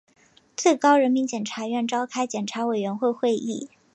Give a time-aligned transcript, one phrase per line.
[0.57, 3.69] 最高人民检察院召开检察委员会会议